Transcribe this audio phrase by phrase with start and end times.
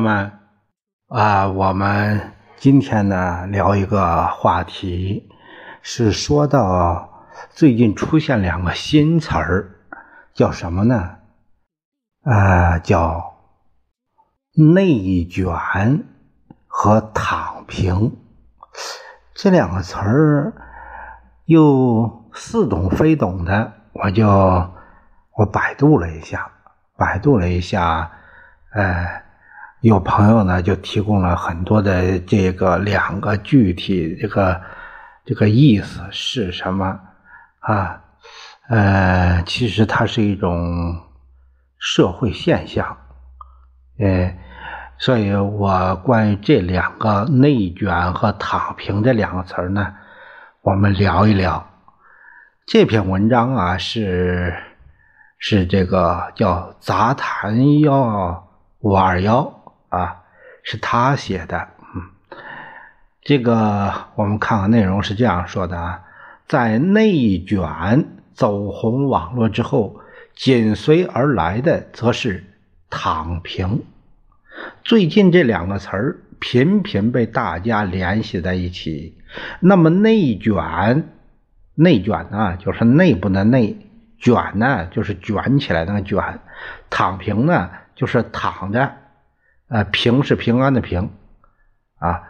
[0.00, 0.32] 朋友们
[1.08, 5.28] 啊，我们今天呢聊一个话题，
[5.82, 9.74] 是说到最近出现两个新词儿，
[10.32, 11.18] 叫什么呢？
[12.22, 13.34] 啊，叫
[14.54, 15.52] 内卷
[16.66, 18.16] 和躺平。
[19.34, 20.54] 这两个词儿
[21.44, 24.26] 又似懂非懂的，我就
[25.36, 26.50] 我百度了一下，
[26.96, 28.10] 百度了一下，
[28.72, 29.28] 呃。
[29.80, 34.60] 有朋友呢，就提供了很多的这个两个具体这个
[35.24, 37.00] 这个意思是什么
[37.60, 38.02] 啊？
[38.68, 41.00] 呃，其实它是一种
[41.78, 42.98] 社会现象，
[43.98, 44.36] 呃，
[44.98, 49.94] 所以我关于这两个内卷和躺平这两个词儿呢，
[50.60, 51.66] 我们聊一聊。
[52.66, 54.54] 这篇文章啊，是
[55.38, 58.46] 是这个叫杂谈幺
[58.80, 59.56] 五二幺。
[59.90, 60.22] 啊，
[60.62, 62.02] 是他写的，嗯，
[63.22, 66.02] 这个我们看看内容是这样说的啊，
[66.48, 70.00] 在内卷走红网络之后，
[70.34, 72.44] 紧随而来的则是
[72.88, 73.82] 躺平。
[74.82, 79.18] 最近这两个词儿频频被大家联系在一起。
[79.60, 81.08] 那么内卷，
[81.74, 83.76] 内卷呢，就是内部的内
[84.18, 86.18] 卷呢，就是卷起来那个卷；
[86.88, 88.96] 躺平呢，就是躺着。
[89.70, 91.10] 呃，平是平安的平，
[92.00, 92.24] 啊，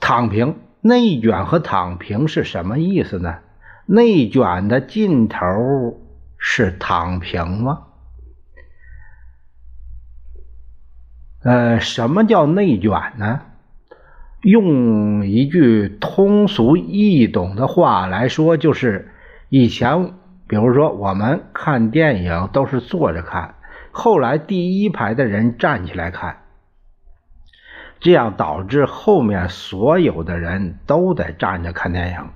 [0.00, 3.40] 躺平、内卷和躺平是什么意思呢？
[3.84, 6.00] 内卷的尽头
[6.38, 7.82] 是躺平吗？
[11.42, 13.42] 呃，什么叫内卷呢？
[14.40, 19.12] 用一句通俗易懂的话来说，就是
[19.50, 20.14] 以前，
[20.48, 23.56] 比如说我们看电影都是坐着看，
[23.92, 26.44] 后来第一排的人站起来看。
[28.00, 32.28] 这样导致后面所有的人都得站着看电影，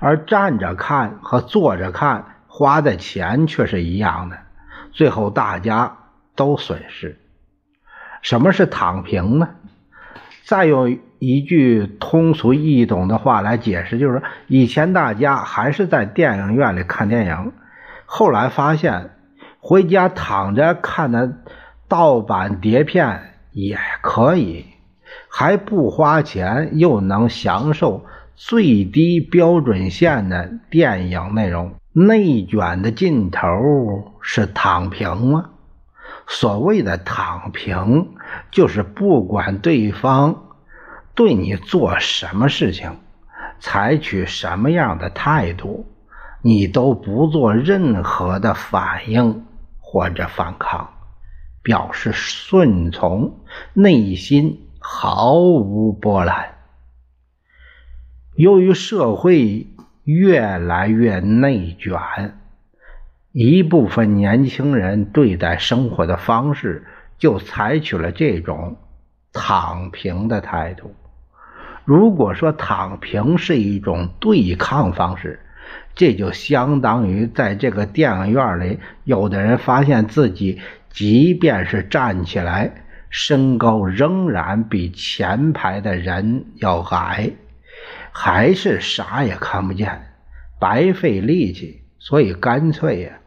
[0.00, 4.38] 而站着看和坐着看花的钱却是一样的，
[4.92, 5.96] 最后大家
[6.34, 7.18] 都损失。
[8.22, 9.50] 什么是躺平呢？
[10.44, 17.52] 再用一句通俗易懂的话来解释，就是说以前大家还是在电影院里看电影，
[18.06, 19.10] 后来发现
[19.60, 21.32] 回家躺着看的
[21.86, 24.66] 盗版碟片也可以。
[25.28, 28.04] 还不花钱，又能享受
[28.34, 33.48] 最低标准线的电影内容，内卷的尽头
[34.20, 35.50] 是躺平吗？
[36.26, 38.10] 所谓的躺平，
[38.50, 40.44] 就是不管对方
[41.14, 42.98] 对你做什么事情，
[43.60, 45.86] 采取什么样的态度，
[46.42, 49.44] 你都不做任何的反应
[49.80, 50.90] 或者反抗，
[51.62, 53.40] 表示顺从，
[53.72, 54.67] 内心。
[54.90, 56.54] 毫无波澜。
[58.34, 59.66] 由于社会
[60.02, 62.38] 越来越内卷，
[63.32, 66.86] 一部分年轻人对待生活的方式
[67.18, 68.76] 就采取了这种
[69.34, 70.94] 躺平的态度。
[71.84, 75.38] 如果说躺平是一种对抗方式，
[75.94, 82.86] 这就相当于在这个电影院里，有的人发现自己即便是站起来。
[83.10, 87.32] 身高仍然比前排的人要矮，
[88.12, 90.14] 还是啥也看不见，
[90.58, 93.18] 白费力气，所以干脆呀，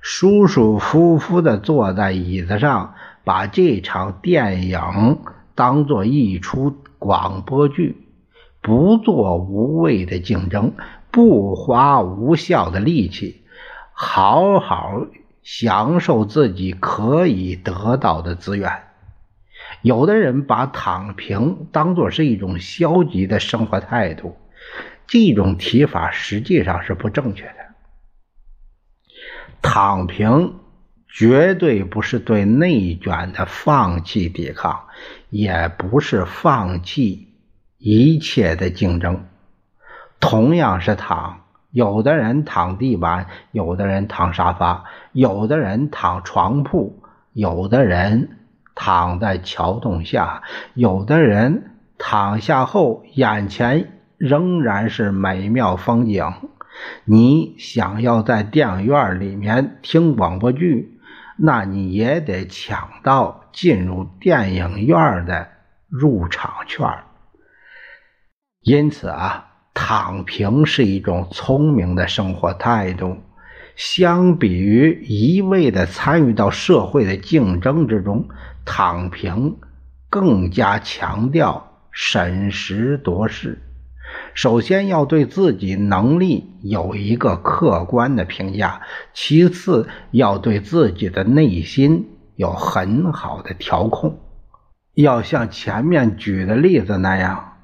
[0.00, 5.18] 舒舒服服的坐在椅子上，把这场电影
[5.54, 7.96] 当做一出广播剧，
[8.60, 10.72] 不做无谓的竞争，
[11.10, 13.42] 不花无效的力气，
[13.92, 15.06] 好好
[15.42, 18.89] 享受自己可以得到的资源。
[19.82, 24.36] 有的人把躺平当作是一种消极的生活态度，
[25.06, 27.54] 这种提法实际上是不正确的。
[29.62, 30.54] 躺平
[31.08, 34.84] 绝对不是对内卷的放弃抵抗，
[35.30, 37.28] 也不是放弃
[37.78, 39.24] 一切的竞争。
[40.18, 48.36] 同样是躺，有的人躺地板，有的人躺沙发，有的人躺床铺，有的人。
[48.82, 50.42] 躺在桥洞下，
[50.72, 56.24] 有的人躺下后，眼前仍然是美妙风景。
[57.04, 60.98] 你想要在电影院里面听广播剧，
[61.36, 65.48] 那你也得抢到进入电影院的
[65.86, 66.88] 入场券。
[68.62, 73.18] 因此啊，躺平是一种聪明的生活态度。
[73.76, 78.26] 相比于一味的参与到社会的竞争之中。
[78.72, 79.56] 躺平
[80.08, 83.60] 更加强调审时度势。
[84.32, 88.82] 首先要对自己能力有一个客观的评价，
[89.12, 94.20] 其次要对自己的内心有很好的调控。
[94.94, 97.54] 要像前面举的例子那样，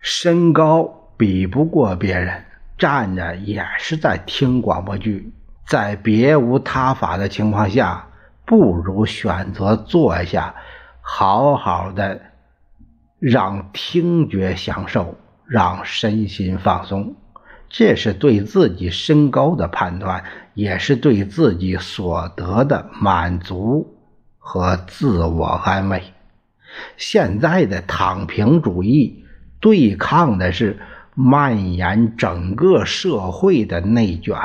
[0.00, 2.46] 身高比不过别人，
[2.76, 5.32] 站着也是在听广播剧，
[5.68, 8.08] 在别无他法的情况下，
[8.46, 10.54] 不如选择坐下，
[11.02, 12.22] 好好的
[13.18, 15.18] 让听觉享受。
[15.48, 17.14] 让身心放松，
[17.68, 23.96] 这是对自己身高的判断，也是对自己所得的满足
[24.38, 26.02] 和自我安慰。
[26.96, 29.24] 现在的躺平主义
[29.60, 30.80] 对抗的是
[31.14, 34.36] 蔓延整个社会的内卷，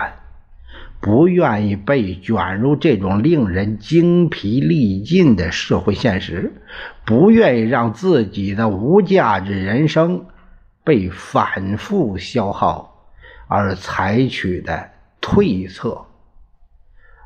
[1.01, 6.53] 不愿意被卷入这种令人精疲力尽的社会现实，
[7.05, 10.25] 不愿意让自己的无价值人生。
[10.83, 13.05] 被反复消耗
[13.47, 14.89] 而采取的
[15.21, 16.07] 退策，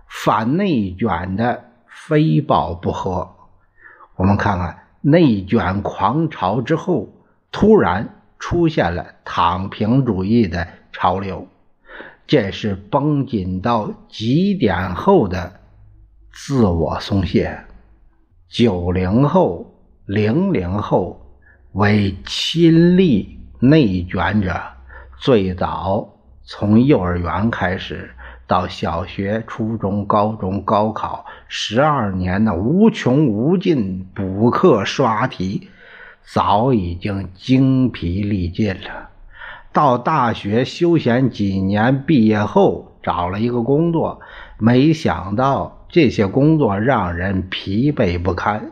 [0.10, 3.34] 反内卷的非暴不和。
[4.18, 7.08] 我们看看内卷狂潮之后，
[7.50, 11.48] 突然出现了躺平主义的潮流，
[12.28, 15.60] 这是绷紧到极点后的
[16.34, 17.66] 自我松懈。
[18.50, 19.74] 九零后、
[20.06, 21.20] 零零后
[21.74, 23.36] 为亲历。
[23.62, 24.62] 内卷者
[25.18, 28.12] 最早从幼儿园开始，
[28.46, 35.70] 到小学、初中、高中、高考，十二年的无穷无尽补课刷题，
[36.22, 39.10] 早已经精疲力尽了。
[39.76, 44.22] 到大学休闲几年，毕业后找了一个工作，
[44.58, 48.72] 没想到这些工作让人疲惫不堪。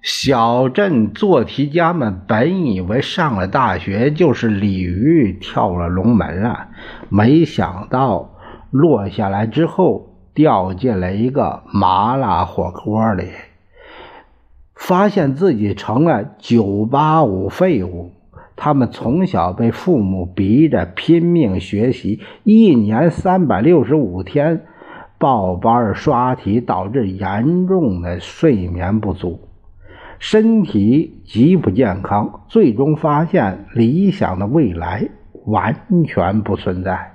[0.00, 6.68] 小镇做题家们本以为上了大学就是鲤鱼跳了龙门了，
[7.10, 8.30] 没想到
[8.70, 13.28] 落下来之后掉进了一个麻辣火锅里，
[14.74, 18.12] 发现自己成了九八五废物。
[18.56, 24.64] 他们从小被父母逼着拼命学习，一年三百六十五天
[25.18, 29.40] 报班刷题，导致严重的睡眠不足。
[30.18, 35.08] 身体极不健康，最终发现理想的未来
[35.46, 35.74] 完
[36.06, 37.14] 全不存在。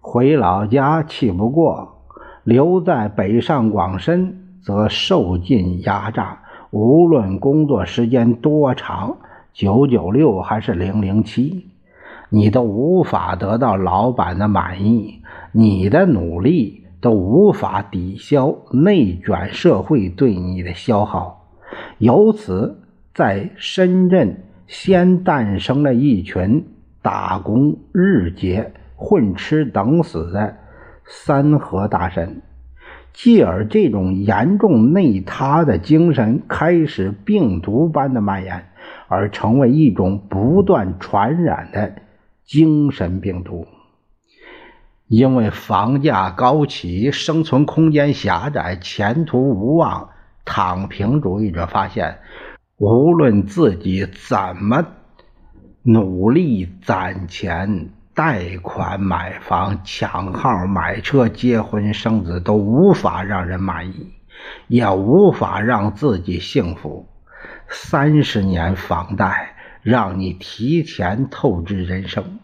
[0.00, 2.04] 回老家气不过，
[2.44, 6.40] 留在北上广深则受尽压榨。
[6.70, 9.18] 无论工作时间多长，
[9.52, 11.66] 九九六还是零零七，
[12.30, 15.20] 你都无法得到老板的满意。
[15.52, 21.46] 你的努力都无法抵消内卷社会对你的消耗。
[21.98, 22.80] 由此，
[23.14, 26.64] 在深圳先诞生了一群
[27.02, 30.56] 打工日结、混吃等死的
[31.04, 32.40] 三和大神，
[33.12, 38.64] 继而这种严重内塌的精神开始病毒般的蔓延，
[39.12, 41.96] 而成为一种不断传染的
[42.44, 43.66] 精神病毒。
[45.06, 50.08] 因为房价高企，生存空间狭窄，前途无望。
[50.44, 52.18] 躺平主义者发现，
[52.78, 54.84] 无论自己怎么
[55.82, 64.14] 努力攒钱、贷款买房、抢号买车、结婚生子，都无法让人满意，
[64.66, 67.06] 也无法让自己幸福。
[67.72, 72.38] 三十年房贷让你提前透支人生，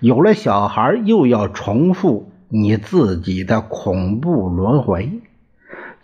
[0.00, 5.22] 有了小孩又要重复你自己的恐怖轮回，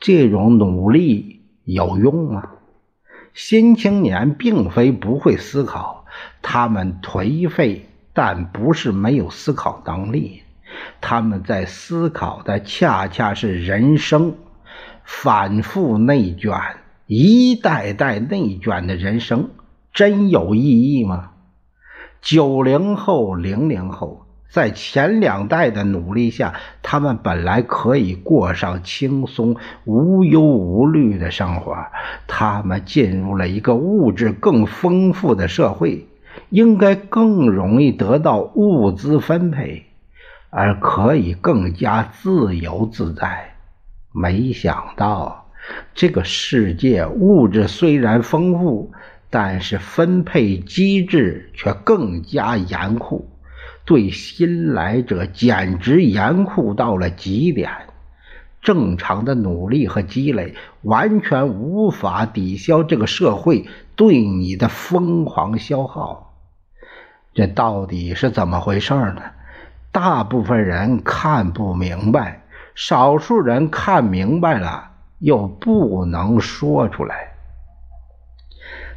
[0.00, 1.36] 这种努力。
[1.64, 2.48] 有用吗？
[3.34, 6.06] 新青年并非不会思考，
[6.40, 10.44] 他们颓废，但不是没有思考能力。
[11.02, 14.34] 他们在思考的恰恰是人生，
[15.04, 16.58] 反复内卷，
[17.08, 19.48] 一代代内卷的人生，
[19.94, 21.30] 真有意义吗？
[22.20, 24.26] 九零后、零零后。
[24.50, 31.76] 在前两代的努力下，他们本来可以过上轻松、无忧无虑的生活。
[32.26, 36.06] 他们进入了一个物质更丰富的社会，
[36.48, 39.84] 应该更容易得到物资分配，
[40.48, 43.54] 而可以更加自由自在。
[44.12, 45.37] 没想到，
[45.94, 48.92] 这个世界物质虽然丰富，
[49.30, 53.28] 但是分配机制却更加严酷。
[53.84, 57.70] 对新来者简直严酷到了极点，
[58.60, 66.34] 正常的努力和积累，完全无法抵消这个社会对你的疯狂消耗。
[67.32, 69.22] 这到底是怎么回事呢？
[69.90, 72.42] 大部分人看不明白，
[72.74, 74.87] 少数人看明白了
[75.18, 77.34] 又不能说出来。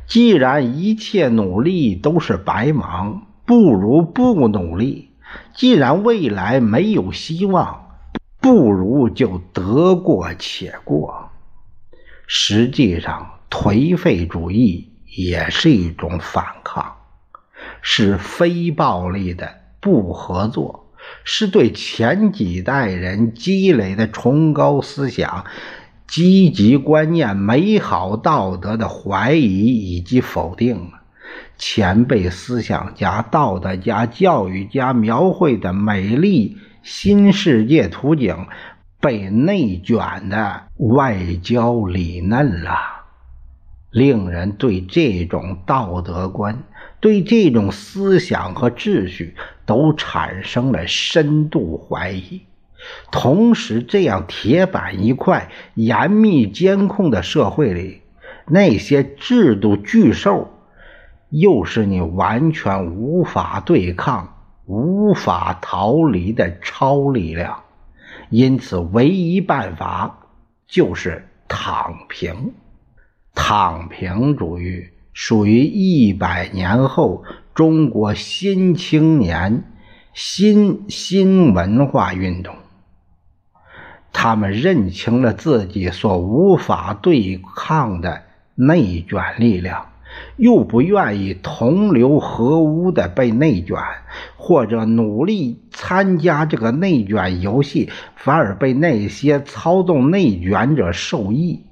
[0.07, 5.09] 既然一切努力都是白忙，不如不努力；
[5.53, 7.97] 既然未来没有希望，
[8.39, 11.29] 不如就得过且过。
[12.27, 16.95] 实际上，颓废主义也是一种反抗，
[17.81, 20.91] 是非暴力的不合作，
[21.23, 25.45] 是对前几代人积累的崇高思想。
[26.11, 30.91] 积极观念、美好道德的怀疑以及否定，
[31.57, 38.45] 前辈思想家、道德家、教育家描绘的美丽新世界图景，
[38.99, 42.75] 被内卷的外焦里嫩了，
[43.89, 46.61] 令人对这种道德观、
[46.99, 49.33] 对这种思想和秩序
[49.65, 52.41] 都产生了深度怀疑。
[53.11, 58.01] 同时，这样铁板一块、严密监控的社会里，
[58.47, 60.49] 那些制度巨兽，
[61.29, 64.35] 又是你完全无法对抗、
[64.65, 67.63] 无法逃离的超力量。
[68.29, 70.19] 因此，唯一办法
[70.67, 72.53] 就是躺平。
[73.33, 77.23] 躺平主义属于一百年后
[77.53, 79.63] 中国新青年
[80.13, 82.55] 新新文化运动。
[84.13, 88.21] 他们认清了自己所无法对抗的
[88.55, 89.87] 内卷力量，
[90.35, 93.77] 又不愿意同流合污的被内卷，
[94.35, 101.65] 或者努力参加这个内卷游戏，反而被那些操纵内卷者受益。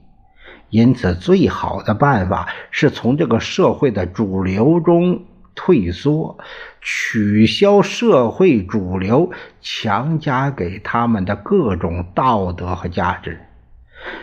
[0.69, 5.23] 因此，最好的办法是从这个社会的主流中。
[5.61, 6.37] 退缩，
[6.79, 13.41] 取消社会主流强加给他们的各种道德和价值，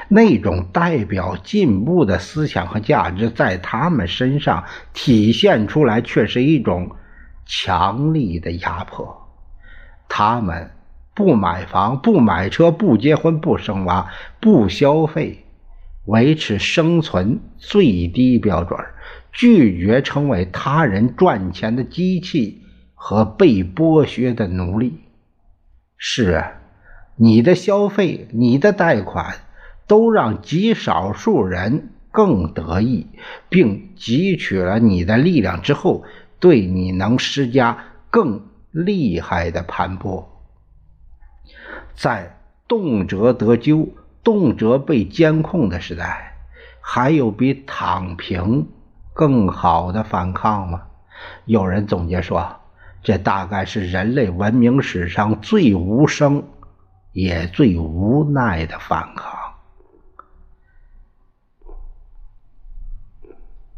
[0.09, 4.64] 那种代表进步的思想和价值，在他们身上
[4.95, 6.97] 体现出来，却是一种
[7.45, 9.28] 强力的压迫。
[10.09, 10.71] 他们
[11.14, 15.45] 不买房、不买车、不结婚、不生娃、不消费，
[16.07, 18.78] 维持生存最低标准。
[19.37, 22.62] 拒绝成为他人赚钱的机器
[22.95, 25.00] 和被剥削的奴隶。
[25.99, 26.52] 是啊，
[27.16, 29.35] 你的消费、你的贷款，
[29.87, 33.09] 都让极少数人更得意，
[33.50, 36.05] 并汲取了你的力量之后，
[36.40, 40.25] 对你能施加更厉害的盘剥。
[41.95, 43.90] 在动辄得咎、
[44.25, 46.38] 动辄被监控的时代，
[46.81, 48.69] 还有比躺平。
[49.16, 50.82] 更好的反抗吗？
[51.46, 52.61] 有人总结说，
[53.02, 56.44] 这大概是人类文明史上最无声
[57.12, 59.54] 也最无奈的反抗。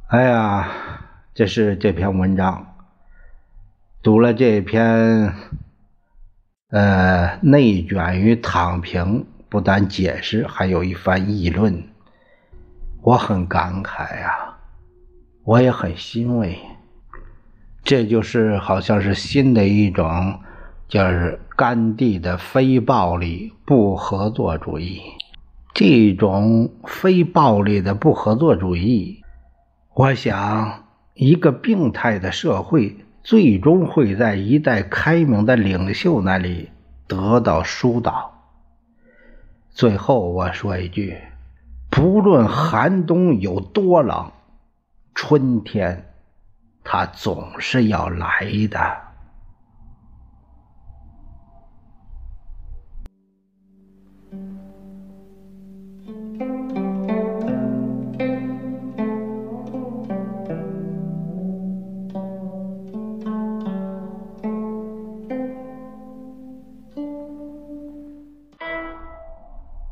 [0.09, 0.69] 哎呀，
[1.35, 2.75] 这是这篇文章，
[4.03, 5.35] 读了这篇，
[6.71, 11.91] 呃，内卷与躺平，不但解释，还有一番议论，
[13.03, 14.48] 我很感慨呀。
[15.49, 16.59] 我也很欣慰，
[17.83, 20.41] 这就是好像是新的一种，
[20.89, 25.01] 就是甘地的非暴力不合作主义。
[25.73, 29.23] 这种非暴力的不合作主义，
[29.95, 36.69] 我想，一个病态的社会最终会在一代开明的领袖那里
[37.07, 38.35] 得到疏导。
[39.71, 41.17] 最后我说一句，
[41.89, 44.31] 不论寒冬有多冷。
[45.21, 46.15] 春天，
[46.85, 49.08] 它总是要来的。